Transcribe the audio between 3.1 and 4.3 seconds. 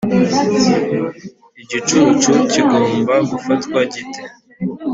gufatwa gite?